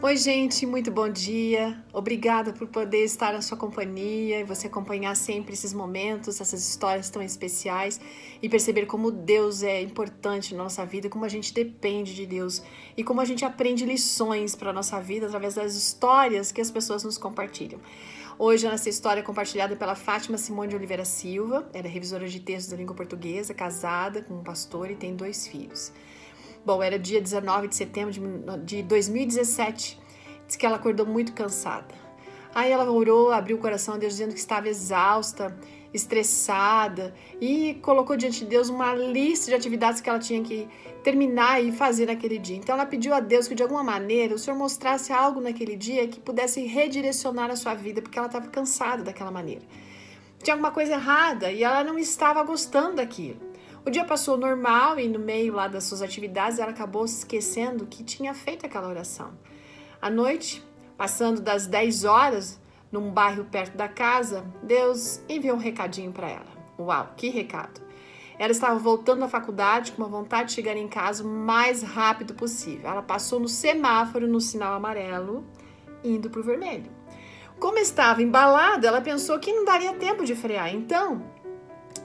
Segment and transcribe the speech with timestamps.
[0.00, 1.76] Oi, gente, muito bom dia.
[1.92, 7.10] Obrigada por poder estar na sua companhia e você acompanhar sempre esses momentos, essas histórias
[7.10, 8.00] tão especiais
[8.40, 12.62] e perceber como Deus é importante na nossa vida, como a gente depende de Deus
[12.96, 16.70] e como a gente aprende lições para a nossa vida através das histórias que as
[16.70, 17.80] pessoas nos compartilham.
[18.38, 22.70] Hoje, nessa história compartilhada pela Fátima Simone de Oliveira Silva, ela é revisora de textos
[22.70, 25.92] da língua portuguesa, casada com um pastor e tem dois filhos.
[26.68, 28.12] Bom, era dia 19 de setembro
[28.62, 29.98] de 2017.
[30.46, 31.94] Diz que ela acordou muito cansada.
[32.54, 35.58] Aí ela orou, abriu o coração a Deus dizendo que estava exausta,
[35.94, 40.68] estressada e colocou diante de Deus uma lista de atividades que ela tinha que
[41.02, 42.58] terminar e fazer naquele dia.
[42.58, 46.06] Então ela pediu a Deus que de alguma maneira o Senhor mostrasse algo naquele dia
[46.06, 49.62] que pudesse redirecionar a sua vida, porque ela estava cansada daquela maneira.
[50.42, 53.47] Tinha alguma coisa errada e ela não estava gostando daquilo.
[53.88, 57.86] O dia passou normal e no meio lá das suas atividades ela acabou se esquecendo
[57.86, 59.30] que tinha feito aquela oração.
[59.98, 60.62] À noite,
[60.94, 62.60] passando das 10 horas,
[62.92, 66.52] num bairro perto da casa, Deus enviou um recadinho para ela.
[66.78, 67.80] Uau, que recado!
[68.38, 72.34] Ela estava voltando da faculdade com uma vontade de chegar em casa o mais rápido
[72.34, 72.90] possível.
[72.90, 75.46] Ela passou no semáforo no sinal amarelo,
[76.04, 76.90] indo para o vermelho.
[77.58, 80.74] Como estava embalada, ela pensou que não daria tempo de frear.
[80.74, 81.24] Então,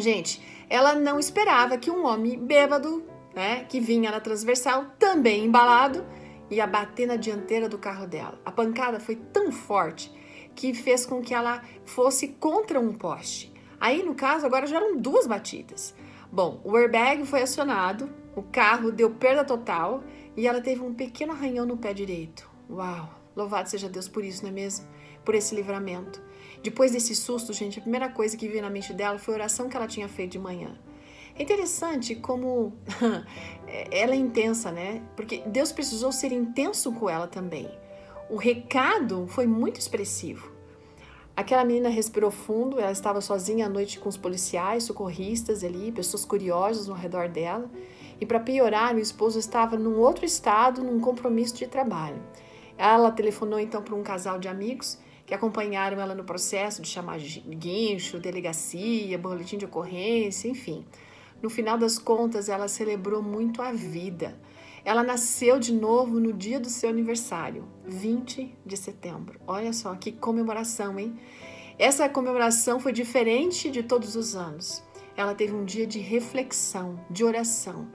[0.00, 3.04] gente, ela não esperava que um homem bêbado,
[3.34, 6.04] né, que vinha na transversal, também embalado,
[6.50, 8.40] ia bater na dianteira do carro dela.
[8.44, 10.12] A pancada foi tão forte
[10.54, 13.52] que fez com que ela fosse contra um poste.
[13.80, 15.94] Aí, no caso, agora já eram duas batidas.
[16.30, 20.02] Bom, o airbag foi acionado, o carro deu perda total
[20.36, 22.50] e ela teve um pequeno arranhão no pé direito.
[22.68, 23.17] Uau!
[23.38, 24.84] Louvado seja Deus por isso, não é mesmo?
[25.24, 26.20] Por esse livramento.
[26.60, 29.68] Depois desse susto, gente, a primeira coisa que veio na mente dela foi a oração
[29.68, 30.76] que ela tinha feito de manhã.
[31.38, 32.72] É interessante como
[33.92, 35.00] ela é intensa, né?
[35.14, 37.70] Porque Deus precisou ser intenso com ela também.
[38.28, 40.50] O recado foi muito expressivo.
[41.36, 46.24] Aquela menina respirou fundo, ela estava sozinha à noite com os policiais, socorristas ali, pessoas
[46.24, 47.70] curiosas ao redor dela.
[48.20, 52.20] E para piorar, o esposo estava num outro estado, num compromisso de trabalho.
[52.78, 57.18] Ela telefonou então para um casal de amigos que acompanharam ela no processo de chamar
[57.18, 60.86] guincho, delegacia, boletim de ocorrência, enfim.
[61.42, 64.38] No final das contas, ela celebrou muito a vida.
[64.84, 69.38] Ela nasceu de novo no dia do seu aniversário, 20 de setembro.
[69.46, 71.18] Olha só que comemoração, hein?
[71.78, 74.82] Essa comemoração foi diferente de todos os anos.
[75.16, 77.88] Ela teve um dia de reflexão, de oração,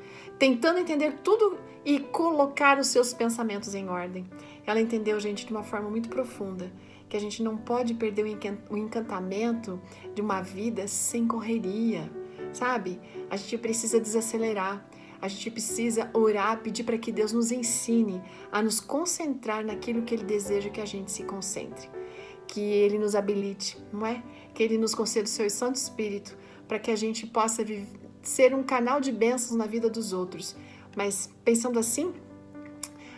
[0.44, 4.30] tentando entender tudo e colocar os seus pensamentos em ordem.
[4.68, 6.70] Ela entendeu, gente, de uma forma muito profunda
[7.08, 8.26] que a gente não pode perder
[8.70, 9.80] o encantamento
[10.14, 12.12] de uma vida sem correria,
[12.52, 13.00] sabe?
[13.30, 14.86] A gente precisa desacelerar.
[15.22, 18.22] A gente precisa orar, pedir para que Deus nos ensine
[18.52, 21.90] a nos concentrar naquilo que Ele deseja que a gente se concentre.
[22.46, 24.22] Que Ele nos habilite, não é?
[24.54, 26.38] Que Ele nos conceda o seu Santo Espírito
[26.68, 27.64] para que a gente possa
[28.24, 30.56] ser um canal de bênçãos na vida dos outros.
[30.96, 32.14] Mas pensando assim,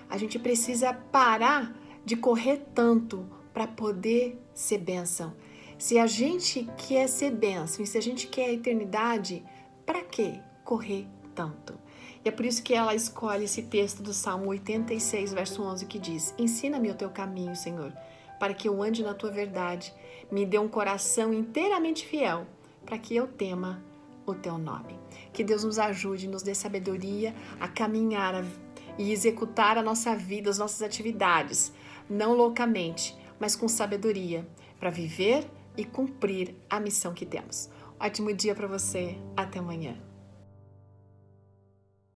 [0.09, 1.73] a gente precisa parar
[2.03, 5.33] de correr tanto para poder ser bênção.
[5.77, 9.43] Se a gente quer ser bênção e se a gente quer a eternidade,
[9.85, 11.77] para que correr tanto?
[12.23, 15.99] E é por isso que ela escolhe esse texto do Salmo 86, verso 11, que
[15.99, 17.93] diz: Ensina-me o teu caminho, Senhor,
[18.39, 19.93] para que eu ande na tua verdade.
[20.31, 22.47] Me dê um coração inteiramente fiel,
[22.85, 23.83] para que eu tema
[24.25, 24.99] o teu nome.
[25.31, 28.43] Que Deus nos ajude, nos dê sabedoria a caminhar
[28.97, 31.73] e executar a nossa vida, as nossas atividades,
[32.09, 34.47] não loucamente, mas com sabedoria,
[34.79, 35.45] para viver
[35.77, 37.69] e cumprir a missão que temos.
[37.99, 39.17] Ótimo dia para você.
[39.35, 40.14] Até amanhã.